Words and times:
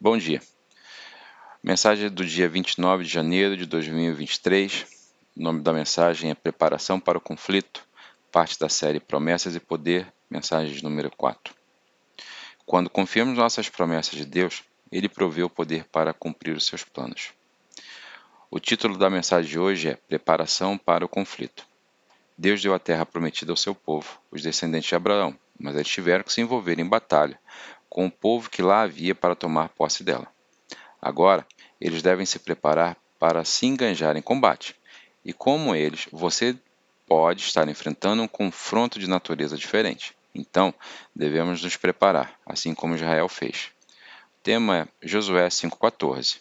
Bom 0.00 0.18
dia. 0.18 0.42
Mensagem 1.62 2.10
do 2.10 2.26
dia 2.26 2.48
29 2.48 3.04
de 3.04 3.10
janeiro 3.10 3.56
de 3.56 3.64
2023. 3.64 4.86
O 5.36 5.42
nome 5.42 5.62
da 5.62 5.72
mensagem 5.72 6.30
é 6.30 6.34
Preparação 6.34 6.98
para 7.00 7.16
o 7.16 7.20
Conflito, 7.20 7.86
parte 8.30 8.58
da 8.58 8.68
série 8.68 8.98
Promessas 9.00 9.54
e 9.54 9.60
Poder, 9.60 10.12
mensagem 10.28 10.82
número 10.82 11.10
4. 11.16 11.54
Quando 12.66 12.90
confiamos 12.90 13.38
nossas 13.38 13.68
promessas 13.68 14.14
de 14.14 14.26
Deus, 14.26 14.64
Ele 14.90 15.08
provê 15.08 15.42
o 15.42 15.48
poder 15.48 15.84
para 15.84 16.12
cumprir 16.12 16.54
os 16.54 16.66
seus 16.66 16.82
planos. 16.82 17.32
O 18.50 18.58
título 18.58 18.98
da 18.98 19.08
mensagem 19.08 19.50
de 19.50 19.58
hoje 19.58 19.88
é 19.88 19.94
Preparação 19.94 20.76
para 20.76 21.04
o 21.04 21.08
Conflito. 21.08 21.64
Deus 22.36 22.60
deu 22.60 22.74
a 22.74 22.80
terra 22.80 23.06
prometida 23.06 23.52
ao 23.52 23.56
seu 23.56 23.74
povo, 23.74 24.20
os 24.30 24.42
descendentes 24.42 24.88
de 24.88 24.96
Abraão, 24.96 25.38
mas 25.58 25.76
eles 25.76 25.88
tiveram 25.88 26.24
que 26.24 26.32
se 26.32 26.40
envolver 26.40 26.78
em 26.80 26.86
batalha 26.86 27.38
com 27.94 28.06
o 28.06 28.10
povo 28.10 28.50
que 28.50 28.60
lá 28.60 28.82
havia 28.82 29.14
para 29.14 29.36
tomar 29.36 29.68
posse 29.68 30.02
dela. 30.02 30.26
Agora, 31.00 31.46
eles 31.80 32.02
devem 32.02 32.26
se 32.26 32.40
preparar 32.40 32.96
para 33.20 33.44
se 33.44 33.66
enganjar 33.66 34.16
em 34.16 34.20
combate. 34.20 34.74
E 35.24 35.32
como 35.32 35.76
eles, 35.76 36.08
você 36.10 36.56
pode 37.06 37.42
estar 37.42 37.68
enfrentando 37.68 38.20
um 38.20 38.26
confronto 38.26 38.98
de 38.98 39.08
natureza 39.08 39.56
diferente. 39.56 40.12
Então, 40.34 40.74
devemos 41.14 41.62
nos 41.62 41.76
preparar, 41.76 42.36
assim 42.44 42.74
como 42.74 42.96
Israel 42.96 43.28
fez. 43.28 43.70
O 44.40 44.42
tema 44.42 44.78
é 44.78 44.88
Josué 45.00 45.46
5,14. 45.46 46.38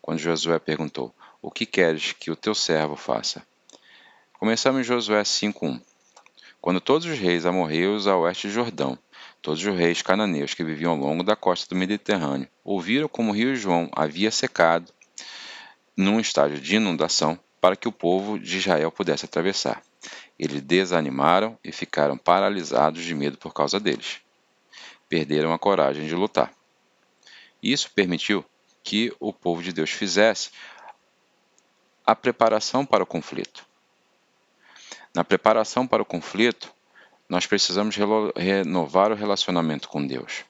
Quando 0.00 0.20
Josué 0.20 0.60
perguntou: 0.60 1.12
O 1.42 1.50
que 1.50 1.66
queres 1.66 2.12
que 2.12 2.30
o 2.30 2.36
teu 2.36 2.54
servo 2.54 2.94
faça? 2.94 3.44
Começamos 4.34 4.82
em 4.82 4.84
Josué 4.84 5.22
5,1. 5.24 5.82
Quando 6.60 6.80
todos 6.80 7.04
os 7.04 7.18
reis 7.18 7.44
amorreus 7.44 8.06
a 8.06 8.16
oeste 8.16 8.46
de 8.46 8.54
Jordão 8.54 8.96
Todos 9.44 9.62
os 9.62 9.76
reis 9.76 10.00
cananeus 10.00 10.54
que 10.54 10.64
viviam 10.64 10.92
ao 10.92 10.96
longo 10.98 11.22
da 11.22 11.36
costa 11.36 11.68
do 11.68 11.78
Mediterrâneo 11.78 12.48
ouviram 12.64 13.06
como 13.06 13.30
o 13.30 13.34
rio 13.34 13.54
João 13.54 13.90
havia 13.94 14.30
secado 14.30 14.90
num 15.94 16.18
estágio 16.18 16.58
de 16.58 16.76
inundação 16.76 17.38
para 17.60 17.76
que 17.76 17.86
o 17.86 17.92
povo 17.92 18.38
de 18.38 18.56
Israel 18.56 18.90
pudesse 18.90 19.26
atravessar. 19.26 19.82
Eles 20.38 20.62
desanimaram 20.62 21.58
e 21.62 21.70
ficaram 21.70 22.16
paralisados 22.16 23.04
de 23.04 23.14
medo 23.14 23.36
por 23.36 23.52
causa 23.52 23.78
deles. 23.78 24.22
Perderam 25.10 25.52
a 25.52 25.58
coragem 25.58 26.06
de 26.06 26.14
lutar. 26.14 26.50
Isso 27.62 27.90
permitiu 27.90 28.42
que 28.82 29.14
o 29.20 29.30
povo 29.30 29.62
de 29.62 29.74
Deus 29.74 29.90
fizesse 29.90 30.52
a 32.06 32.16
preparação 32.16 32.86
para 32.86 33.02
o 33.02 33.06
conflito. 33.06 33.66
Na 35.14 35.22
preparação 35.22 35.86
para 35.86 36.02
o 36.02 36.06
conflito, 36.06 36.73
nós 37.28 37.46
precisamos 37.46 37.96
renovar 38.36 39.10
o 39.10 39.14
relacionamento 39.14 39.88
com 39.88 40.06
Deus. 40.06 40.44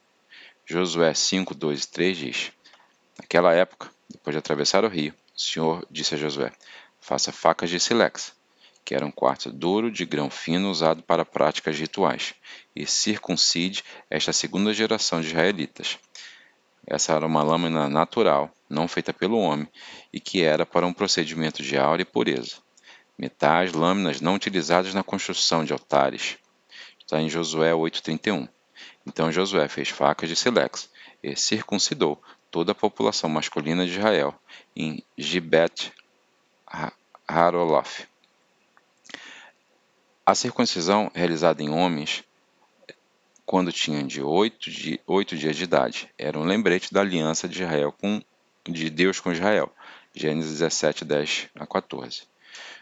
Josué 0.66 1.14
5, 1.14 1.54
2 1.54 1.84
e 1.84 1.88
3 1.88 2.16
diz: 2.16 2.52
Naquela 3.18 3.52
época, 3.52 3.90
depois 4.08 4.34
de 4.34 4.38
atravessar 4.38 4.84
o 4.84 4.88
rio, 4.88 5.14
o 5.36 5.40
Senhor 5.40 5.86
disse 5.90 6.14
a 6.14 6.18
Josué: 6.18 6.52
Faça 7.00 7.30
facas 7.30 7.70
de 7.70 7.78
silex, 7.78 8.34
que 8.84 8.94
era 8.94 9.06
um 9.06 9.10
quarto 9.10 9.52
duro 9.52 9.90
de 9.90 10.04
grão 10.04 10.28
fino 10.28 10.70
usado 10.70 11.02
para 11.02 11.24
práticas 11.24 11.78
rituais, 11.78 12.34
e 12.74 12.86
circuncide 12.86 13.84
esta 14.10 14.32
segunda 14.32 14.72
geração 14.74 15.20
de 15.20 15.28
israelitas. 15.28 15.98
Essa 16.86 17.14
era 17.14 17.26
uma 17.26 17.42
lâmina 17.42 17.88
natural, 17.88 18.50
não 18.68 18.88
feita 18.88 19.12
pelo 19.12 19.38
homem, 19.38 19.68
e 20.12 20.20
que 20.20 20.42
era 20.42 20.66
para 20.66 20.86
um 20.86 20.92
procedimento 20.92 21.62
de 21.62 21.78
aura 21.78 22.02
e 22.02 22.04
pureza. 22.04 22.56
Metais, 23.16 23.72
lâminas 23.72 24.20
não 24.20 24.34
utilizadas 24.34 24.92
na 24.92 25.02
construção 25.02 25.64
de 25.64 25.72
altares, 25.72 26.36
Está 27.04 27.20
em 27.20 27.28
Josué 27.28 27.72
8,31. 27.72 28.48
Então 29.06 29.30
Josué 29.30 29.68
fez 29.68 29.90
facas 29.90 30.28
de 30.28 30.36
silex 30.36 30.90
e 31.22 31.36
circuncidou 31.36 32.20
toda 32.50 32.72
a 32.72 32.74
população 32.74 33.28
masculina 33.28 33.84
de 33.84 33.98
Israel 33.98 34.34
em 34.74 35.02
Gibet 35.16 35.92
Harolof. 37.28 38.06
A 40.24 40.34
circuncisão 40.34 41.10
realizada 41.14 41.62
em 41.62 41.68
homens 41.68 42.24
quando 43.44 43.70
tinham 43.70 44.06
de 44.06 44.22
oito, 44.22 44.70
de 44.70 44.98
oito 45.06 45.36
dias 45.36 45.56
de 45.56 45.64
idade 45.64 46.10
era 46.16 46.38
um 46.38 46.44
lembrete 46.44 46.92
da 46.94 47.00
aliança 47.00 47.46
de 47.46 47.62
Israel 47.62 47.92
com 47.92 48.22
de 48.64 48.88
Deus 48.88 49.20
com 49.20 49.30
Israel. 49.30 49.70
Gênesis 50.14 50.52
17, 50.52 51.04
10 51.04 51.48
a 51.56 51.66
14. 51.66 52.22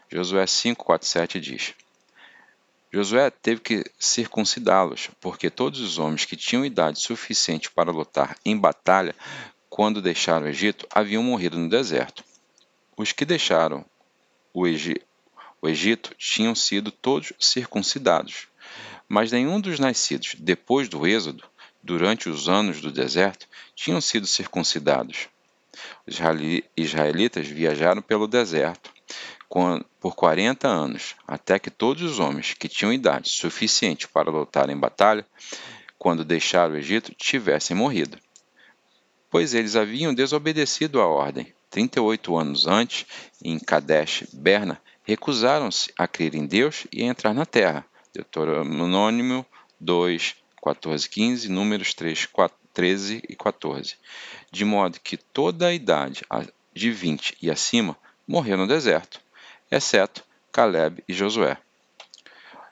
Josué 0.09 0.47
5, 0.47 0.85
4, 0.85 1.09
7 1.09 1.41
diz: 1.41 1.75
Josué 2.95 3.31
teve 3.31 3.63
que 3.63 3.85
circuncidá-los, 3.99 5.09
porque 5.19 5.49
todos 5.49 5.81
os 5.81 5.99
homens 5.99 6.27
que 6.27 6.37
tinham 6.37 6.63
idade 6.63 7.01
suficiente 7.01 7.71
para 7.71 7.91
lutar 7.91 8.37
em 8.45 8.55
batalha 8.55 9.15
quando 9.71 10.03
deixaram 10.03 10.45
o 10.45 10.49
Egito 10.51 10.87
haviam 10.95 11.23
morrido 11.23 11.59
no 11.59 11.71
deserto. 11.71 12.23
Os 12.95 13.11
que 13.11 13.25
deixaram 13.25 13.83
o, 14.53 14.67
Egito 15.67 16.15
tinham 16.19 16.55
sido 16.55 16.91
todos 16.91 17.33
circuncidados, 17.41 18.47
mas 19.09 19.33
nenhum 19.33 19.59
dos 19.59 19.79
nascidos 19.79 20.35
depois 20.39 20.87
do 20.87 21.07
Êxodo, 21.07 21.45
durante 21.83 22.29
os 22.29 22.47
anos 22.47 22.83
do 22.83 22.93
deserto, 22.93 23.49
tinham 23.75 24.03
sido 24.03 24.27
circuncidados. 24.27 25.29
Os 26.07 26.19
israelitas 26.77 27.47
viajaram 27.47 28.03
pelo 28.03 28.29
deserto 28.29 28.92
por 30.01 30.15
40 30.15 30.67
anos, 30.67 31.15
até 31.29 31.59
que 31.59 31.71
todos 31.71 32.03
os 32.03 32.19
homens 32.19 32.55
que 32.55 32.69
tinham 32.69 32.93
idade 32.93 33.29
suficiente 33.29 34.09
para 34.09 34.31
lutar 34.31 34.71
em 34.71 34.77
batalha, 34.77 35.27
quando 35.99 36.25
deixaram 36.25 36.73
o 36.73 36.79
Egito, 36.79 37.15
tivessem 37.15 37.77
morrido. 37.77 38.19
Pois 39.31 39.53
eles 39.53 39.77
haviam 39.77 40.15
desobedecido 40.15 41.01
a 41.03 41.07
ordem. 41.07 41.53
38 41.69 42.37
anos 42.37 42.67
antes, 42.67 43.07
em 43.45 43.59
Kadesh 43.59 44.25
Berna, 44.33 44.81
recusaram-se 45.05 45.93
a 45.99 46.09
crer 46.09 46.35
em 46.35 46.47
Deus 46.47 46.87
e 46.91 47.03
a 47.03 47.07
entrar 47.07 47.35
na 47.35 47.45
terra. 47.45 47.85
Deuteronômio 48.15 49.45
2, 49.79 50.35
14, 50.63 51.09
15, 51.09 51.49
Números 51.51 51.93
3, 51.93 52.27
4, 52.27 52.59
13 52.73 53.23
e 53.29 53.37
14. 53.37 53.97
De 54.51 54.65
modo 54.65 54.99
que 55.01 55.17
toda 55.17 55.67
a 55.67 55.75
idade 55.75 56.23
de 56.75 56.91
20 56.91 57.37
e 57.41 57.51
acima 57.51 57.97
morreu 58.27 58.57
no 58.57 58.67
deserto 58.67 59.22
exceto 59.73 60.23
Caleb 60.53 61.03
e 61.09 61.15
Josué. 61.15 61.57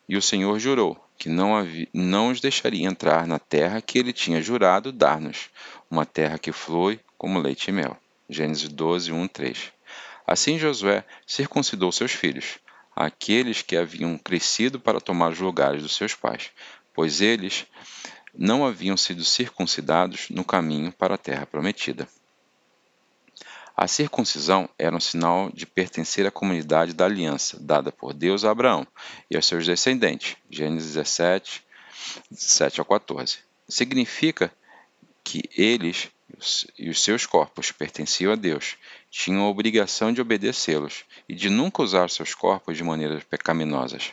E 0.06 0.16
o 0.16 0.22
Senhor 0.22 0.59
jurou 0.59 1.03
que 1.19 1.31
não, 1.31 1.56
havia, 1.56 1.88
não 1.94 2.31
os 2.31 2.41
deixaria 2.41 2.87
entrar 2.87 3.27
na 3.27 3.38
terra 3.38 3.81
que 3.81 3.99
ele 3.99 4.12
tinha 4.12 4.43
jurado 4.43 4.93
dar-nos, 4.93 5.49
uma 5.91 6.05
terra 6.05 6.38
que 6.38 6.53
flui 6.53 7.00
como 7.16 7.38
leite 7.38 7.69
e 7.69 7.72
mel. 7.72 7.97
Gênesis 8.28 8.69
12, 8.69 9.12
1, 9.12 9.28
3. 9.28 9.72
Assim 10.27 10.59
Josué 10.59 11.05
circuncidou 11.27 11.91
seus 11.91 12.12
filhos, 12.12 12.59
aqueles 12.94 13.62
que 13.62 13.77
haviam 13.77 14.17
crescido 14.19 14.78
para 14.78 15.00
tomar 15.00 15.32
os 15.32 15.41
lugares 15.41 15.82
dos 15.82 15.97
seus 15.97 16.15
pais, 16.15 16.50
pois 16.94 17.21
eles 17.21 17.67
não 18.34 18.65
haviam 18.65 18.97
sido 18.97 19.25
circuncidados 19.25 20.28
no 20.28 20.44
caminho 20.44 20.93
para 20.93 21.15
a 21.15 21.19
terra 21.19 21.47
prometida. 21.47 22.06
A 23.81 23.89
circuncisão 23.89 24.69
era 24.79 24.95
um 24.95 25.01
sinal 25.01 25.51
de 25.55 25.65
pertencer 25.65 26.27
à 26.27 26.31
comunidade 26.31 26.93
da 26.93 27.07
aliança 27.07 27.59
dada 27.59 27.91
por 27.91 28.13
Deus 28.13 28.45
a 28.45 28.51
Abraão 28.51 28.87
e 29.31 29.37
aos 29.37 29.47
seus 29.47 29.65
descendentes. 29.65 30.37
Gênesis 30.51 30.93
17, 30.93 31.65
7 32.31 32.83
a 32.83 32.85
14. 32.85 33.39
Significa 33.67 34.53
que 35.25 35.49
eles 35.57 36.11
e 36.79 36.91
os 36.91 37.03
seus 37.03 37.25
corpos 37.25 37.73
pertenciam 37.73 38.35
a 38.35 38.37
Deus, 38.37 38.77
tinham 39.11 39.45
a 39.45 39.49
obrigação 39.49 40.12
de 40.12 40.21
obedecê-los 40.21 41.07
e 41.27 41.35
de 41.35 41.49
nunca 41.49 41.83
usar 41.83 42.11
seus 42.11 42.35
corpos 42.35 42.77
de 42.77 42.85
maneiras 42.85 43.25
pecaminosas. 43.25 44.12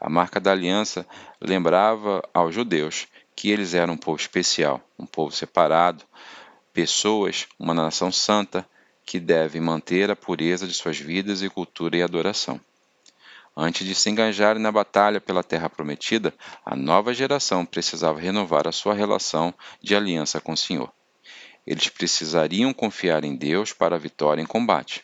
A 0.00 0.08
marca 0.08 0.40
da 0.40 0.52
aliança 0.52 1.06
lembrava 1.38 2.26
aos 2.32 2.54
judeus 2.54 3.06
que 3.36 3.50
eles 3.50 3.74
eram 3.74 3.92
um 3.92 3.98
povo 3.98 4.18
especial, 4.18 4.80
um 4.98 5.04
povo 5.04 5.30
separado, 5.30 6.06
pessoas, 6.72 7.46
uma 7.58 7.74
nação 7.74 8.10
santa, 8.10 8.66
que 9.08 9.18
devem 9.18 9.58
manter 9.58 10.10
a 10.10 10.14
pureza 10.14 10.66
de 10.66 10.74
suas 10.74 10.98
vidas 10.98 11.40
e 11.40 11.48
cultura 11.48 11.96
e 11.96 12.02
adoração. 12.02 12.60
Antes 13.56 13.86
de 13.86 13.94
se 13.94 14.10
engajarem 14.10 14.60
na 14.60 14.70
batalha 14.70 15.18
pela 15.18 15.42
terra 15.42 15.70
prometida, 15.70 16.34
a 16.62 16.76
nova 16.76 17.14
geração 17.14 17.64
precisava 17.64 18.20
renovar 18.20 18.68
a 18.68 18.72
sua 18.72 18.92
relação 18.92 19.54
de 19.80 19.96
aliança 19.96 20.42
com 20.42 20.52
o 20.52 20.56
Senhor. 20.58 20.92
Eles 21.66 21.88
precisariam 21.88 22.74
confiar 22.74 23.24
em 23.24 23.34
Deus 23.34 23.72
para 23.72 23.96
a 23.96 23.98
vitória 23.98 24.42
em 24.42 24.46
combate. 24.46 25.02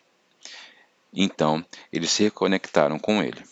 Então, 1.11 1.65
eles 1.91 2.11
se 2.11 2.25
reconectaram 2.25 2.99
com 2.99 3.23
Ele. 3.23 3.43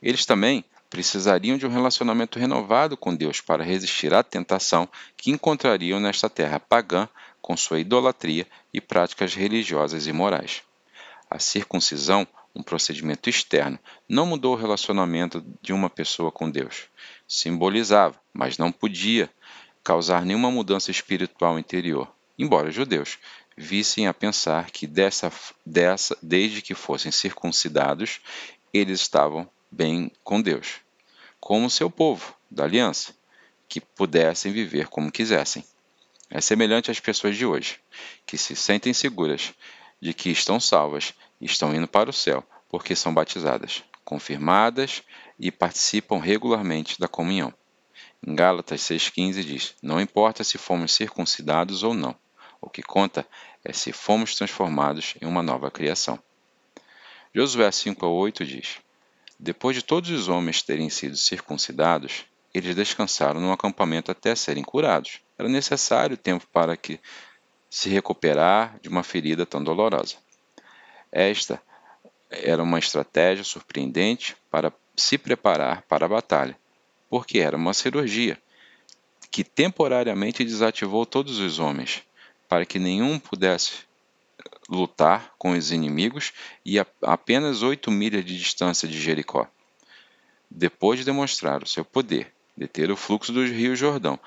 Eles 0.00 0.24
também 0.24 0.64
precisariam 0.88 1.58
de 1.58 1.66
um 1.66 1.70
relacionamento 1.70 2.38
renovado 2.38 2.96
com 2.96 3.12
Deus 3.12 3.40
para 3.40 3.64
resistir 3.64 4.14
à 4.14 4.22
tentação 4.22 4.88
que 5.16 5.32
encontrariam 5.32 5.98
nesta 5.98 6.30
terra 6.30 6.60
pagã 6.60 7.08
com 7.48 7.56
sua 7.56 7.80
idolatria 7.80 8.46
e 8.74 8.78
práticas 8.78 9.34
religiosas 9.34 10.06
e 10.06 10.12
morais. 10.12 10.62
A 11.30 11.38
circuncisão, 11.38 12.28
um 12.54 12.62
procedimento 12.62 13.30
externo, 13.30 13.78
não 14.06 14.26
mudou 14.26 14.52
o 14.52 14.58
relacionamento 14.58 15.42
de 15.62 15.72
uma 15.72 15.88
pessoa 15.88 16.30
com 16.30 16.50
Deus. 16.50 16.88
Simbolizava, 17.26 18.20
mas 18.34 18.58
não 18.58 18.70
podia, 18.70 19.30
causar 19.82 20.26
nenhuma 20.26 20.50
mudança 20.50 20.90
espiritual 20.90 21.58
interior. 21.58 22.06
embora 22.38 22.70
judeus, 22.70 23.18
vissem 23.56 24.06
a 24.06 24.12
pensar 24.12 24.70
que 24.70 24.86
dessa, 24.86 25.32
dessa, 25.64 26.18
desde 26.22 26.60
que 26.60 26.74
fossem 26.74 27.10
circuncidados, 27.10 28.20
eles 28.74 29.00
estavam 29.00 29.48
bem 29.70 30.12
com 30.22 30.42
Deus, 30.42 30.80
como 31.40 31.70
seu 31.70 31.90
povo 31.90 32.34
da 32.50 32.64
aliança, 32.64 33.14
que 33.66 33.80
pudessem 33.80 34.52
viver 34.52 34.88
como 34.88 35.10
quisessem. 35.10 35.64
É 36.30 36.40
semelhante 36.40 36.90
às 36.90 37.00
pessoas 37.00 37.36
de 37.36 37.46
hoje, 37.46 37.78
que 38.26 38.36
se 38.36 38.54
sentem 38.54 38.92
seguras 38.92 39.54
de 40.00 40.12
que 40.12 40.30
estão 40.30 40.60
salvas 40.60 41.14
e 41.40 41.46
estão 41.46 41.74
indo 41.74 41.88
para 41.88 42.10
o 42.10 42.12
céu 42.12 42.44
porque 42.68 42.94
são 42.94 43.14
batizadas, 43.14 43.82
confirmadas 44.04 45.02
e 45.38 45.50
participam 45.50 46.18
regularmente 46.18 47.00
da 47.00 47.08
comunhão. 47.08 47.52
Em 48.26 48.34
Gálatas 48.34 48.82
6,15 48.82 49.42
diz: 49.42 49.74
Não 49.82 50.00
importa 50.00 50.44
se 50.44 50.58
fomos 50.58 50.92
circuncidados 50.92 51.82
ou 51.82 51.94
não, 51.94 52.14
o 52.60 52.68
que 52.68 52.82
conta 52.82 53.26
é 53.64 53.72
se 53.72 53.92
fomos 53.92 54.34
transformados 54.34 55.14
em 55.20 55.26
uma 55.26 55.42
nova 55.42 55.70
criação. 55.70 56.18
Josué 57.34 57.70
5 57.70 58.04
a 58.04 58.08
8 58.08 58.44
diz: 58.44 58.78
Depois 59.38 59.76
de 59.76 59.82
todos 59.82 60.10
os 60.10 60.28
homens 60.28 60.62
terem 60.62 60.90
sido 60.90 61.16
circuncidados, 61.16 62.26
eles 62.52 62.74
descansaram 62.74 63.40
no 63.40 63.52
acampamento 63.52 64.10
até 64.10 64.34
serem 64.34 64.64
curados. 64.64 65.20
Era 65.38 65.48
necessário 65.48 66.16
tempo 66.16 66.46
para 66.52 66.76
que 66.76 66.98
se 67.70 67.88
recuperar 67.88 68.78
de 68.80 68.88
uma 68.88 69.02
ferida 69.02 69.46
tão 69.46 69.62
dolorosa. 69.62 70.16
Esta 71.12 71.62
era 72.30 72.62
uma 72.62 72.78
estratégia 72.78 73.44
surpreendente 73.44 74.36
para 74.50 74.72
se 74.96 75.16
preparar 75.16 75.82
para 75.82 76.06
a 76.06 76.08
batalha, 76.08 76.58
porque 77.08 77.38
era 77.38 77.56
uma 77.56 77.72
cirurgia 77.72 78.38
que 79.30 79.44
temporariamente 79.44 80.44
desativou 80.44 81.06
todos 81.06 81.38
os 81.38 81.58
homens, 81.58 82.02
para 82.48 82.66
que 82.66 82.78
nenhum 82.78 83.18
pudesse 83.18 83.86
lutar 84.68 85.32
com 85.38 85.52
os 85.52 85.70
inimigos 85.70 86.32
e 86.64 86.78
a 86.78 86.86
apenas 87.02 87.62
oito 87.62 87.90
milhas 87.90 88.24
de 88.24 88.36
distância 88.36 88.88
de 88.88 89.00
Jericó. 89.00 89.46
Depois 90.50 90.98
de 90.98 91.04
demonstrar 91.04 91.62
o 91.62 91.66
seu 91.66 91.84
poder, 91.84 92.32
deter 92.56 92.90
o 92.90 92.96
fluxo 92.96 93.32
do 93.32 93.44
rio 93.44 93.76
Jordão, 93.76 94.18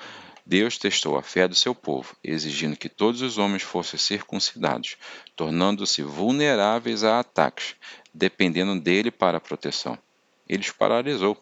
Deus 0.52 0.78
testou 0.78 1.18
a 1.18 1.24
fé 1.24 1.48
do 1.48 1.56
seu 1.56 1.74
povo, 1.74 2.14
exigindo 2.22 2.76
que 2.76 2.90
todos 2.90 3.22
os 3.22 3.38
homens 3.38 3.64
fossem 3.64 3.98
circuncidados, 3.98 4.98
tornando-se 5.34 6.04
vulneráveis 6.04 7.06
a 7.06 7.22
ataques, 7.22 7.74
dependendo 8.14 8.78
dele 8.78 9.10
para 9.10 9.38
a 9.38 9.40
proteção. 9.40 9.98
Ele 10.50 10.62
os 10.62 10.70
paralisou. 10.70 11.42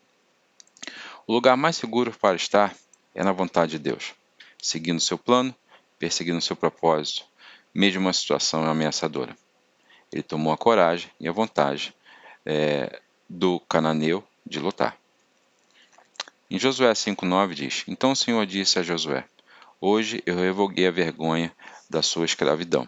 O 1.25 1.33
lugar 1.33 1.57
mais 1.57 1.75
seguro 1.75 2.15
para 2.21 2.35
estar 2.35 2.75
é 3.15 3.23
na 3.23 3.31
vontade 3.31 3.71
de 3.71 3.79
Deus, 3.79 4.13
seguindo 4.61 5.01
seu 5.01 5.17
plano, 5.17 5.55
perseguindo 5.97 6.39
seu 6.39 6.55
propósito, 6.55 7.25
mesmo 7.73 8.01
uma 8.01 8.13
situação 8.13 8.63
ameaçadora. 8.63 9.35
Ele 10.13 10.21
tomou 10.21 10.53
a 10.53 10.57
coragem 10.57 11.09
e 11.19 11.27
a 11.27 11.31
vontade 11.31 11.95
é, 12.45 13.01
do 13.27 13.59
cananeu 13.62 14.23
de 14.45 14.59
lutar. 14.59 14.99
Em 16.51 16.57
Josué 16.57 16.92
5,9 16.92 17.54
diz: 17.54 17.84
Então 17.88 18.12
o 18.12 18.16
Senhor 18.16 18.44
disse 18.48 18.80
a 18.80 18.81
Josué: 18.81 19.24
Hoje 19.80 20.24
eu 20.25 20.36
revoguei 20.36 20.88
a 20.88 20.92
vergonha 20.92 21.56
da 21.88 22.01
sua 22.01 22.25
escravidão 22.25 22.88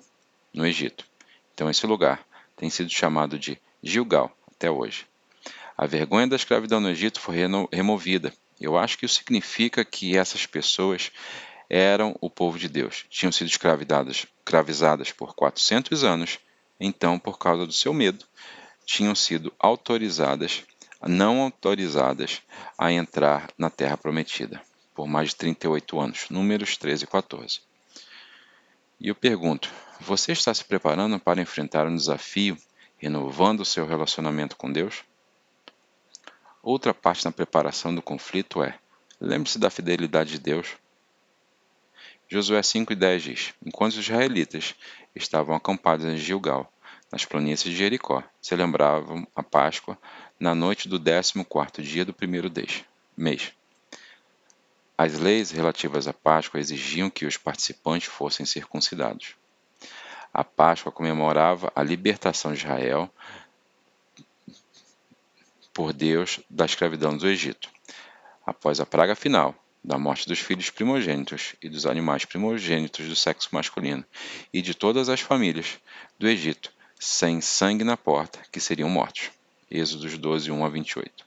no 0.52 0.66
Egito. 0.66 1.06
Então 1.54 1.69
esse 1.69 1.86
lugar 1.86 2.25
tem 2.58 2.72
sido 2.72 2.90
chamado 2.90 3.38
de 3.38 3.62
Gilgal 3.84 4.36
até 4.52 4.72
hoje. 4.72 5.06
A 5.78 5.86
vergonha 5.86 6.25
da 6.25 6.36
escravidão 6.36 6.80
no 6.80 6.90
Egito 6.90 7.19
foi 7.19 7.36
removida. 7.72 8.34
Eu 8.60 8.80
acho 8.80 8.98
que 8.98 9.06
isso 9.06 9.16
significa 9.16 9.86
que 9.86 10.18
essas 10.18 10.48
pessoas 10.48 11.12
eram 11.69 12.18
o 12.19 12.31
povo 12.31 12.58
de 12.58 12.68
Deus. 12.68 13.06
Tinham 13.12 13.31
sido 13.31 13.48
escravizadas, 13.48 14.25
escravizadas 14.40 15.12
por 15.12 15.36
400 15.36 16.04
anos, 16.04 16.40
então, 16.80 17.19
por 17.19 17.38
causa 17.38 17.68
do 17.68 17.74
seu 17.74 17.94
medo, 17.94 18.25
tinham 18.86 19.13
sido 19.13 19.54
autorizadas, 19.60 20.63
não 21.07 21.42
autorizadas, 21.42 22.42
a 22.77 22.92
entrar 22.92 23.50
na 23.57 23.69
terra 23.69 23.98
prometida, 23.98 24.62
por 24.94 25.07
mais 25.07 25.30
de 25.30 25.36
38 25.38 26.00
anos. 26.00 26.30
Números 26.30 26.77
13 26.77 27.03
e 27.03 27.07
14. 27.07 27.62
E 29.00 29.07
eu 29.07 29.15
pergunto: 29.15 29.69
você 30.00 30.31
está 30.31 30.53
se 30.53 30.63
preparando 30.63 31.19
para 31.19 31.42
enfrentar 31.42 31.88
um 31.88 31.95
desafio, 31.95 32.57
renovando 32.98 33.62
o 33.62 33.65
seu 33.65 33.86
relacionamento 33.86 34.56
com 34.56 34.71
Deus? 34.71 35.03
Outra 36.62 36.94
parte 36.94 37.25
na 37.25 37.31
preparação 37.31 37.94
do 37.94 38.01
conflito 38.01 38.63
é: 38.63 38.77
lembre-se 39.19 39.57
da 39.57 39.69
fidelidade 39.69 40.31
de 40.31 40.39
Deus. 40.39 40.77
Josué 42.27 42.62
5,10 42.62 43.19
diz: 43.19 43.53
Enquanto 43.65 43.94
os 43.94 44.00
israelitas 44.00 44.75
estavam 45.15 45.56
acampados 45.56 46.06
em 46.06 46.15
Gilgal, 46.15 46.71
nas 47.12 47.25
planícies 47.25 47.71
de 47.71 47.75
Jericó, 47.75 48.24
celebravam 48.42 49.27
a 49.36 49.44
Páscoa 49.44 49.98
na 50.41 50.55
noite 50.55 50.89
do 50.89 50.97
décimo 50.97 51.45
quarto 51.45 51.83
dia 51.83 52.03
do 52.03 52.11
primeiro 52.11 52.51
mês. 53.15 53.53
As 54.97 55.19
leis 55.19 55.51
relativas 55.51 56.07
à 56.07 56.13
Páscoa 56.13 56.59
exigiam 56.59 57.11
que 57.11 57.27
os 57.27 57.38
participantes 57.38 58.07
fossem 58.07 58.43
circuncidados. 58.43 59.35
A 60.33 60.43
Páscoa 60.43 60.91
comemorava 60.91 61.71
a 61.75 61.83
libertação 61.83 62.53
de 62.53 62.57
Israel 62.57 63.07
por 65.71 65.93
Deus 65.93 66.39
da 66.49 66.65
escravidão 66.65 67.15
do 67.15 67.27
Egito. 67.27 67.69
Após 68.43 68.79
a 68.79 68.85
praga 68.85 69.13
final, 69.13 69.53
da 69.83 69.99
morte 69.99 70.27
dos 70.27 70.39
filhos 70.39 70.71
primogênitos 70.71 71.53
e 71.61 71.69
dos 71.69 71.85
animais 71.85 72.25
primogênitos 72.25 73.07
do 73.07 73.15
sexo 73.15 73.49
masculino 73.51 74.03
e 74.51 74.59
de 74.59 74.73
todas 74.73 75.07
as 75.07 75.21
famílias 75.21 75.77
do 76.17 76.27
Egito, 76.27 76.73
sem 76.99 77.41
sangue 77.41 77.83
na 77.83 77.95
porta, 77.95 78.39
que 78.51 78.59
seriam 78.59 78.89
mortos. 78.89 79.29
Êxodos 79.71 80.18
12, 80.18 80.51
1 80.51 80.65
a 80.65 80.69
28. 80.69 81.25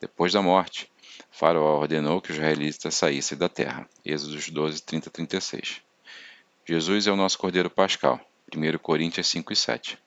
Depois 0.00 0.32
da 0.32 0.40
morte, 0.40 0.90
Faraó 1.30 1.80
ordenou 1.80 2.18
que 2.18 2.30
os 2.30 2.36
israelitas 2.36 2.94
saíssem 2.94 3.36
da 3.36 3.46
terra. 3.46 3.86
Êxodos 4.02 4.48
12, 4.48 4.82
30 4.82 5.10
a 5.10 5.12
36. 5.12 5.82
Jesus 6.66 7.06
é 7.06 7.12
o 7.12 7.16
nosso 7.16 7.36
Cordeiro 7.36 7.68
Pascal. 7.68 8.18
1 8.50 8.78
Coríntios 8.78 9.26
5 9.26 9.52
e 9.52 9.56
7. 9.56 9.98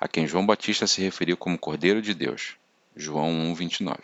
A 0.00 0.08
quem 0.08 0.26
João 0.26 0.46
Batista 0.46 0.86
se 0.86 1.02
referiu 1.02 1.36
como 1.36 1.58
Cordeiro 1.58 2.00
de 2.00 2.14
Deus. 2.14 2.56
João 2.96 3.28
1, 3.28 3.54
29. 3.54 4.00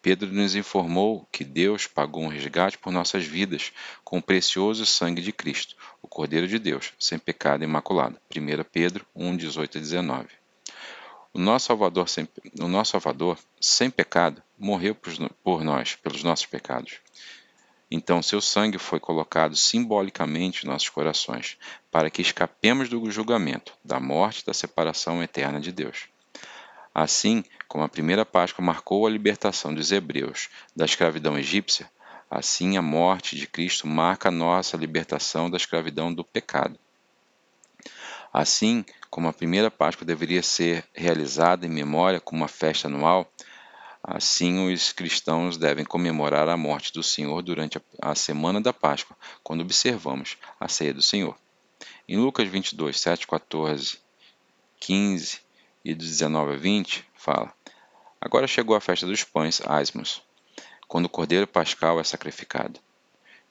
Pedro 0.00 0.32
nos 0.32 0.54
informou 0.54 1.28
que 1.30 1.44
Deus 1.44 1.86
pagou 1.86 2.22
um 2.22 2.28
resgate 2.28 2.78
por 2.78 2.90
nossas 2.92 3.24
vidas 3.24 3.72
com 4.02 4.18
o 4.18 4.22
precioso 4.22 4.86
sangue 4.86 5.20
de 5.20 5.32
Cristo, 5.32 5.76
o 6.00 6.08
Cordeiro 6.08 6.48
de 6.48 6.58
Deus, 6.58 6.94
sem 6.98 7.18
pecado 7.18 7.62
e 7.62 7.64
imaculado. 7.64 8.18
1 8.34 8.64
Pedro 8.72 9.06
1, 9.14 9.36
18 9.36 9.76
a 9.76 9.80
19. 9.82 10.43
O 11.34 11.38
nosso 11.40 11.66
Salvador 11.66 12.08
sem, 12.08 12.28
o 12.60 12.68
nosso 12.68 12.92
Salvador, 12.92 13.36
sem 13.60 13.90
pecado, 13.90 14.40
morreu 14.56 14.96
por 15.42 15.64
nós, 15.64 15.96
pelos 15.96 16.22
nossos 16.22 16.46
pecados. 16.46 17.00
Então, 17.90 18.22
seu 18.22 18.40
sangue 18.40 18.78
foi 18.78 19.00
colocado 19.00 19.56
simbolicamente 19.56 20.64
em 20.64 20.68
nossos 20.68 20.88
corações, 20.88 21.58
para 21.90 22.08
que 22.08 22.22
escapemos 22.22 22.88
do 22.88 23.10
julgamento, 23.10 23.76
da 23.84 23.98
morte 23.98 24.42
e 24.42 24.46
da 24.46 24.54
separação 24.54 25.24
eterna 25.24 25.60
de 25.60 25.72
Deus. 25.72 26.06
Assim 26.94 27.42
como 27.66 27.82
a 27.82 27.88
primeira 27.88 28.24
Páscoa 28.24 28.64
marcou 28.64 29.04
a 29.04 29.10
libertação 29.10 29.74
dos 29.74 29.90
hebreus 29.90 30.48
da 30.74 30.84
escravidão 30.84 31.36
egípcia, 31.36 31.90
assim 32.30 32.76
a 32.76 32.82
morte 32.82 33.34
de 33.34 33.48
Cristo 33.48 33.88
marca 33.88 34.28
a 34.28 34.32
nossa 34.32 34.76
libertação 34.76 35.50
da 35.50 35.56
escravidão 35.56 36.14
do 36.14 36.22
pecado. 36.22 36.78
Assim 38.34 38.84
como 39.08 39.28
a 39.28 39.32
primeira 39.32 39.70
Páscoa 39.70 40.04
deveria 40.04 40.42
ser 40.42 40.84
realizada 40.92 41.64
em 41.64 41.68
memória 41.68 42.18
como 42.20 42.40
uma 42.40 42.48
festa 42.48 42.88
anual, 42.88 43.32
assim 44.02 44.72
os 44.72 44.92
cristãos 44.92 45.56
devem 45.56 45.84
comemorar 45.84 46.48
a 46.48 46.56
morte 46.56 46.92
do 46.92 47.00
Senhor 47.00 47.40
durante 47.42 47.80
a 48.02 48.12
semana 48.16 48.60
da 48.60 48.72
Páscoa, 48.72 49.16
quando 49.40 49.60
observamos 49.60 50.36
a 50.58 50.66
ceia 50.66 50.92
do 50.92 51.00
Senhor. 51.00 51.38
Em 52.08 52.18
Lucas 52.18 52.48
22, 52.48 52.98
7, 52.98 53.24
14, 53.28 54.00
15 54.80 55.38
e 55.84 55.94
do 55.94 56.04
19 56.04 56.54
a 56.54 56.56
20, 56.56 57.06
fala: 57.14 57.54
Agora 58.20 58.48
chegou 58.48 58.74
a 58.74 58.80
festa 58.80 59.06
dos 59.06 59.22
pães 59.22 59.62
asmos, 59.64 60.20
quando 60.88 61.04
o 61.04 61.08
cordeiro 61.08 61.46
pascal 61.46 62.00
é 62.00 62.02
sacrificado. 62.02 62.80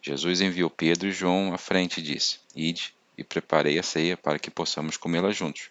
Jesus 0.02 0.42
enviou 0.42 0.70
Pedro 0.70 1.08
e 1.08 1.14
João 1.14 1.54
à 1.54 1.58
frente 1.58 2.02
e 2.02 2.04
disse: 2.04 2.40
Ide 2.54 2.94
e 3.18 3.24
preparei 3.24 3.78
a 3.80 3.84
ceia 3.84 4.18
para 4.18 4.40
que 4.40 4.52
possamos 4.52 4.98
comê-la 4.98 5.32
juntos. 5.32 5.70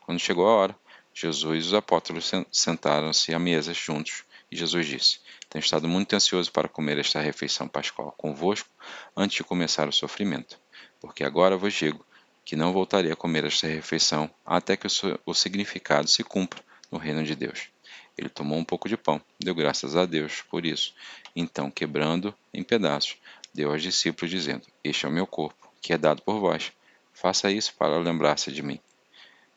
Quando 0.00 0.18
chegou 0.20 0.46
a 0.46 0.52
hora, 0.52 0.76
Jesus 1.14 1.64
e 1.64 1.68
os 1.68 1.74
apóstolos 1.74 2.30
sentaram-se 2.52 3.34
à 3.34 3.38
mesa 3.38 3.74
juntos, 3.74 4.24
e 4.50 4.56
Jesus 4.56 4.86
disse: 4.86 5.20
Tenho 5.50 5.62
estado 5.62 5.88
muito 5.88 6.14
ansioso 6.14 6.50
para 6.52 6.68
comer 6.68 6.98
esta 6.98 7.20
refeição 7.20 7.68
pascal 7.68 8.14
convosco 8.16 8.68
antes 9.16 9.36
de 9.36 9.44
começar 9.44 9.88
o 9.88 9.92
sofrimento, 9.92 10.58
porque 11.00 11.24
agora 11.24 11.56
vos 11.56 11.74
digo 11.74 12.04
que 12.44 12.56
não 12.56 12.72
voltarei 12.72 13.12
a 13.12 13.16
comer 13.16 13.44
esta 13.44 13.66
refeição 13.66 14.30
até 14.46 14.76
que 14.76 14.86
o 15.26 15.34
significado 15.34 16.08
se 16.08 16.24
cumpra 16.24 16.62
no 16.90 16.98
reino 16.98 17.22
de 17.22 17.34
Deus. 17.34 17.68
Ele 18.16 18.28
tomou 18.28 18.58
um 18.58 18.64
pouco 18.64 18.88
de 18.88 18.96
pão, 18.96 19.20
deu 19.38 19.54
graças 19.54 19.94
a 19.94 20.06
Deus 20.06 20.42
por 20.50 20.64
isso. 20.64 20.94
Então, 21.36 21.70
quebrando 21.70 22.34
em 22.52 22.62
pedaços, 22.62 23.16
deu 23.52 23.70
aos 23.70 23.82
discípulos, 23.82 24.30
dizendo: 24.30 24.66
Este 24.82 25.04
é 25.04 25.08
o 25.08 25.12
meu 25.12 25.26
corpo, 25.26 25.70
que 25.80 25.92
é 25.92 25.98
dado 25.98 26.22
por 26.22 26.40
vós. 26.40 26.72
Faça 27.20 27.50
isso 27.50 27.74
para 27.74 27.98
lembrar-se 27.98 28.52
de 28.52 28.62
mim. 28.62 28.78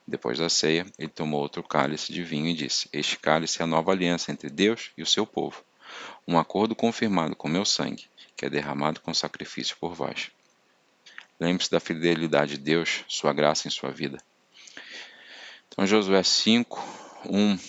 Depois 0.07 0.39
da 0.39 0.49
ceia, 0.49 0.83
ele 0.97 1.09
tomou 1.09 1.39
outro 1.39 1.61
cálice 1.61 2.11
de 2.11 2.23
vinho 2.23 2.47
e 2.47 2.55
disse: 2.55 2.89
Este 2.91 3.19
cálice 3.19 3.61
é 3.61 3.63
a 3.63 3.67
nova 3.67 3.91
aliança 3.91 4.31
entre 4.31 4.49
Deus 4.49 4.89
e 4.97 5.03
o 5.03 5.05
seu 5.05 5.27
povo, 5.27 5.63
um 6.27 6.39
acordo 6.39 6.75
confirmado 6.75 7.35
com 7.35 7.47
meu 7.47 7.63
sangue, 7.63 8.09
que 8.35 8.45
é 8.45 8.49
derramado 8.49 8.99
com 8.99 9.13
sacrifício 9.13 9.77
por 9.79 9.93
vós. 9.93 10.31
Lembre-se 11.39 11.69
da 11.69 11.79
fidelidade 11.79 12.57
de 12.57 12.63
Deus, 12.63 13.05
sua 13.07 13.31
graça 13.31 13.67
em 13.67 13.71
sua 13.71 13.91
vida. 13.91 14.17
Então, 15.67 15.85
Josué 15.85 16.23
5, 16.23 16.83
1, 17.29 17.59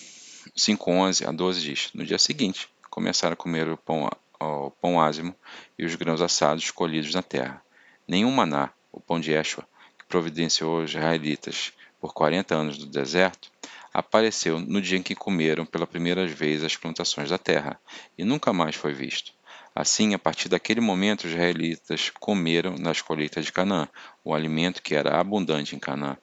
5, 0.56 0.90
11 0.90 1.26
a 1.26 1.32
12 1.32 1.60
diz: 1.60 1.90
No 1.92 2.06
dia 2.06 2.18
seguinte, 2.18 2.66
começaram 2.88 3.34
a 3.34 3.36
comer 3.36 3.68
o 3.68 3.76
pão, 3.76 4.08
o 4.40 4.70
pão 4.70 4.98
ázimo 4.98 5.34
e 5.78 5.84
os 5.84 5.94
grãos 5.96 6.22
assados 6.22 6.70
colhidos 6.70 7.14
na 7.14 7.22
terra. 7.22 7.62
Nenhum 8.08 8.30
maná, 8.30 8.72
o 8.90 8.98
pão 8.98 9.20
de 9.20 9.32
Yeshua, 9.32 9.64
que 9.64 9.71
providenciou 10.12 10.82
os 10.82 10.90
israelitas 10.90 11.72
por 11.98 12.12
40 12.12 12.54
anos 12.54 12.76
do 12.76 12.84
deserto, 12.84 13.50
apareceu 13.94 14.60
no 14.60 14.78
dia 14.78 14.98
em 14.98 15.02
que 15.02 15.14
comeram 15.14 15.64
pela 15.64 15.86
primeira 15.86 16.26
vez 16.26 16.62
as 16.62 16.76
plantações 16.76 17.30
da 17.30 17.38
terra, 17.38 17.80
e 18.18 18.22
nunca 18.22 18.52
mais 18.52 18.76
foi 18.76 18.92
visto. 18.92 19.32
Assim, 19.74 20.12
a 20.12 20.18
partir 20.18 20.50
daquele 20.50 20.82
momento, 20.82 21.24
os 21.24 21.30
israelitas 21.30 22.10
comeram 22.20 22.76
nas 22.76 23.00
colheitas 23.00 23.46
de 23.46 23.52
Canaã, 23.52 23.88
o 24.22 24.34
alimento 24.34 24.82
que 24.82 24.94
era 24.94 25.18
abundante 25.18 25.74
em 25.74 25.78
Canaã. 25.78 26.18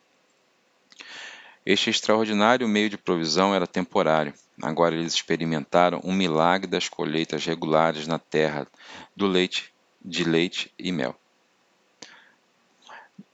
Este 1.65 1.89
extraordinário 1.89 2.67
meio 2.67 2.91
de 2.91 2.97
provisão 2.97 3.55
era 3.55 3.65
temporário. 3.65 4.35
Agora 4.61 4.93
eles 4.93 5.15
experimentaram 5.15 5.99
um 6.03 6.13
milagre 6.13 6.69
das 6.69 6.87
colheitas 6.87 7.43
regulares 7.43 8.05
na 8.05 8.19
terra 8.19 8.67
do 9.15 9.25
leite, 9.25 9.73
de 9.99 10.23
leite 10.23 10.71
e 10.77 10.91
mel. 10.91 11.19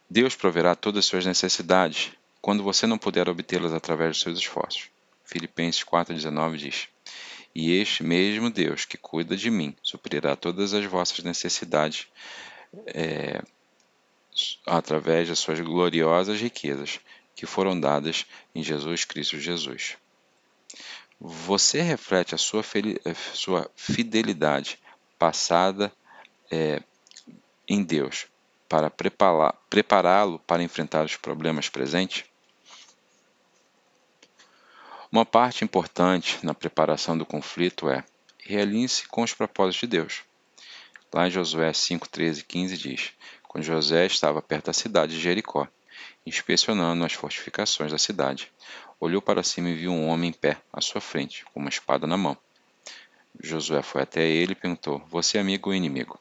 Deus 0.09 0.35
proverá 0.35 0.75
todas 0.75 0.99
as 0.99 1.05
suas 1.05 1.25
necessidades, 1.25 2.11
quando 2.41 2.63
você 2.63 2.85
não 2.85 2.97
puder 2.97 3.27
obtê-las 3.27 3.73
através 3.73 4.11
dos 4.11 4.21
seus 4.21 4.39
esforços. 4.39 4.89
Filipenses 5.23 5.83
4,19 5.83 6.57
diz: 6.57 6.87
E 7.53 7.71
este 7.73 8.03
mesmo 8.03 8.51
Deus 8.51 8.85
que 8.85 8.97
cuida 8.97 9.35
de 9.35 9.49
mim 9.49 9.75
suprirá 9.81 10.35
todas 10.35 10.73
as 10.73 10.85
vossas 10.85 11.23
necessidades 11.23 12.07
é, 12.87 13.41
através 14.65 15.27
das 15.27 15.39
suas 15.39 15.59
gloriosas 15.59 16.39
riquezas 16.39 16.99
que 17.35 17.47
foram 17.47 17.79
dadas 17.79 18.25
em 18.53 18.61
Jesus 18.61 19.05
Cristo 19.05 19.39
Jesus. 19.39 19.97
Você 21.19 21.81
reflete 21.81 22.35
a 22.35 22.37
sua, 22.37 22.63
sua 23.33 23.71
fidelidade 23.75 24.77
passada 25.17 25.91
é, 26.51 26.81
em 27.67 27.83
Deus 27.83 28.27
para 28.67 28.89
prepará-lo 28.89 30.39
para 30.39 30.63
enfrentar 30.63 31.05
os 31.05 31.15
problemas 31.15 31.69
presentes? 31.69 32.25
Uma 35.11 35.25
parte 35.25 35.63
importante 35.63 36.43
na 36.43 36.53
preparação 36.53 37.17
do 37.17 37.25
conflito 37.25 37.89
é 37.89 38.03
realinhe-se 38.39 39.07
com 39.07 39.23
os 39.23 39.33
propósitos 39.33 39.81
de 39.81 39.87
Deus. 39.87 40.23
Lá 41.13 41.27
em 41.27 41.31
Josué 41.31 41.71
5, 41.71 42.09
13 42.09 42.41
e 42.41 42.43
15 42.43 42.77
diz: 42.77 43.13
Quando 43.47 43.63
José 43.63 44.05
estava 44.05 44.41
perto 44.41 44.65
da 44.65 44.73
cidade 44.73 45.15
de 45.15 45.21
Jericó, 45.21 45.67
inspecionando 46.25 47.05
as 47.05 47.13
fortificações 47.13 47.91
da 47.91 47.97
cidade, 47.97 48.51
olhou 48.99 49.21
para 49.21 49.43
cima 49.43 49.69
e 49.69 49.75
viu 49.75 49.91
um 49.91 50.09
homem 50.09 50.31
em 50.31 50.33
pé 50.33 50.57
à 50.73 50.81
sua 50.81 50.99
frente, 50.99 51.45
com 51.45 51.59
uma 51.59 51.69
espada 51.69 52.05
na 52.05 52.17
mão. 52.17 52.37
Josué 53.41 53.81
foi 53.81 54.01
até 54.01 54.27
ele 54.27 54.51
e 54.51 54.55
perguntou: 54.55 54.99
Você 55.09 55.37
é 55.37 55.41
amigo 55.41 55.69
ou 55.69 55.75
inimigo? 55.75 56.19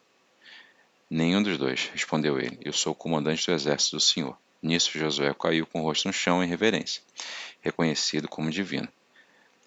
Nenhum 1.16 1.44
dos 1.44 1.56
dois, 1.56 1.92
respondeu 1.94 2.40
ele. 2.40 2.58
Eu 2.60 2.72
sou 2.72 2.90
o 2.90 2.96
comandante 2.96 3.46
do 3.46 3.52
exército 3.52 3.94
do 3.94 4.00
Senhor. 4.00 4.36
Nisso 4.60 4.98
Josué 4.98 5.32
caiu 5.32 5.64
com 5.64 5.80
o 5.80 5.84
rosto 5.84 6.08
no 6.08 6.12
chão 6.12 6.42
em 6.42 6.48
reverência, 6.48 7.00
reconhecido 7.60 8.26
como 8.26 8.50
divino. 8.50 8.88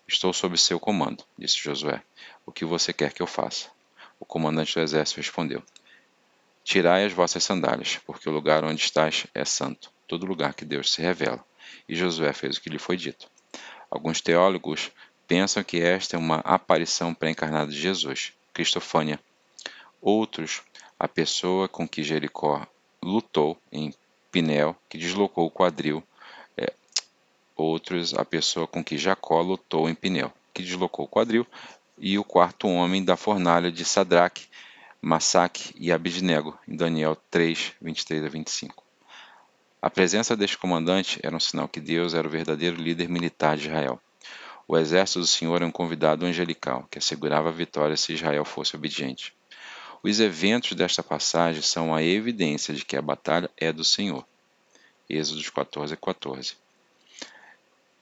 Estou 0.05 0.33
sob 0.33 0.57
seu 0.57 0.77
comando, 0.77 1.23
disse 1.39 1.57
Josué. 1.57 2.03
O 2.45 2.51
que 2.51 2.65
você 2.65 2.91
quer 2.91 3.13
que 3.13 3.21
eu 3.21 3.25
faça? 3.25 3.69
O 4.19 4.25
comandante 4.25 4.73
do 4.73 4.81
exército 4.81 5.21
respondeu: 5.21 5.63
Tirai 6.65 7.05
as 7.05 7.13
vossas 7.13 7.45
sandálias, 7.45 7.97
porque 8.05 8.27
o 8.27 8.33
lugar 8.33 8.65
onde 8.65 8.81
estás 8.81 9.25
é 9.33 9.45
santo, 9.45 9.89
todo 10.05 10.25
lugar 10.25 10.53
que 10.53 10.65
Deus 10.65 10.91
se 10.91 11.01
revela. 11.01 11.41
E 11.87 11.95
Josué 11.95 12.33
fez 12.33 12.57
o 12.57 12.61
que 12.61 12.69
lhe 12.69 12.77
foi 12.77 12.97
dito. 12.97 13.25
Alguns 13.89 14.19
teólogos 14.19 14.91
pensam 15.25 15.63
que 15.63 15.79
esta 15.79 16.17
é 16.17 16.19
uma 16.19 16.39
aparição 16.39 17.13
pré-encarnada 17.13 17.71
de 17.71 17.79
Jesus, 17.79 18.33
Cristofânia. 18.53 19.17
Outros, 20.01 20.61
a 20.99 21.07
pessoa 21.07 21.67
com 21.67 21.87
que 21.87 22.03
Jericó 22.03 22.65
lutou 23.01 23.57
em 23.71 23.93
Pinel, 24.31 24.75
que 24.89 24.97
deslocou 24.97 25.45
o 25.45 25.51
quadril. 25.51 26.03
É, 26.57 26.73
outros, 27.55 28.13
a 28.13 28.25
pessoa 28.25 28.67
com 28.67 28.83
que 28.83 28.97
Jacó 28.97 29.41
lutou 29.41 29.89
em 29.89 29.95
Pinel, 29.95 30.33
que 30.53 30.63
deslocou 30.63 31.05
o 31.05 31.07
quadril. 31.07 31.45
E 31.97 32.17
o 32.17 32.23
quarto 32.23 32.67
homem 32.67 33.03
da 33.03 33.15
fornalha 33.15 33.71
de 33.71 33.83
Sadraque, 33.83 34.47
Massaque 35.01 35.73
e 35.79 35.91
Abidnego, 35.91 36.57
em 36.67 36.75
Daniel 36.75 37.17
3, 37.29 37.73
23 37.81 38.25
a 38.25 38.29
25. 38.29 38.83
A 39.81 39.89
presença 39.89 40.35
deste 40.35 40.57
comandante 40.57 41.19
era 41.23 41.35
um 41.35 41.39
sinal 41.39 41.67
que 41.67 41.79
Deus 41.79 42.13
era 42.13 42.27
o 42.27 42.31
verdadeiro 42.31 42.81
líder 42.81 43.07
militar 43.07 43.55
de 43.55 43.67
Israel. 43.67 44.01
O 44.67 44.77
exército 44.77 45.19
do 45.19 45.27
Senhor 45.27 45.61
é 45.61 45.65
um 45.65 45.71
convidado 45.71 46.25
angelical 46.25 46.87
que 46.91 46.97
assegurava 46.97 47.49
a 47.49 47.53
vitória 47.53 47.95
se 47.95 48.13
Israel 48.13 48.43
fosse 48.43 48.75
obediente. 48.75 49.36
Os 50.03 50.19
eventos 50.19 50.73
desta 50.73 51.01
passagem 51.01 51.61
são 51.61 51.93
a 51.93 52.03
evidência 52.03 52.73
de 52.73 52.85
que 52.85 52.95
a 52.95 53.01
batalha 53.01 53.49
é 53.57 53.71
do 53.71 53.83
Senhor. 53.83 54.25
Êxodo 55.09 55.51
14, 55.51 55.95
14. 55.97 56.55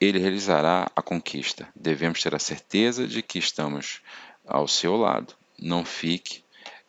Ele 0.00 0.18
realizará 0.18 0.90
a 0.94 1.00
conquista. 1.00 1.68
Devemos 1.74 2.22
ter 2.22 2.34
a 2.34 2.38
certeza 2.38 3.06
de 3.06 3.22
que 3.22 3.38
estamos 3.38 4.00
ao 4.46 4.68
seu 4.68 4.96
lado. 4.96 5.34
Não 5.58 5.84
fique, 5.84 6.42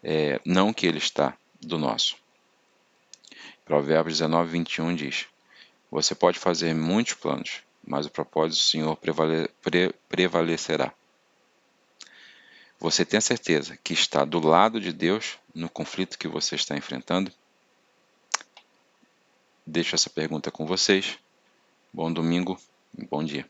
é, 0.03 0.41
não 0.45 0.73
que 0.73 0.85
ele 0.85 0.97
está 0.97 1.37
do 1.61 1.77
nosso. 1.77 2.17
Provérbios 3.63 4.17
19, 4.17 4.49
21 4.49 4.95
diz: 4.95 5.25
Você 5.89 6.13
pode 6.15 6.37
fazer 6.37 6.73
muitos 6.73 7.13
planos, 7.13 7.61
mas 7.85 8.05
o 8.05 8.11
propósito 8.11 8.59
do 8.59 8.63
Senhor 8.63 8.95
prevale, 8.97 9.49
pre, 9.61 9.93
prevalecerá. 10.09 10.93
Você 12.79 13.03
tem 13.03 13.17
a 13.17 13.21
certeza 13.21 13.77
que 13.83 13.93
está 13.93 14.23
do 14.23 14.39
lado 14.39 14.79
de 14.79 14.93
Deus 14.93 15.37
no 15.53 15.69
conflito 15.69 16.17
que 16.17 16.27
você 16.27 16.55
está 16.55 16.77
enfrentando? 16.77 17.31
Deixo 19.65 19.95
essa 19.95 20.09
pergunta 20.09 20.51
com 20.51 20.65
vocês. 20.65 21.17
Bom 21.91 22.13
domingo, 22.13 22.59
bom 23.09 23.23
dia. 23.23 23.49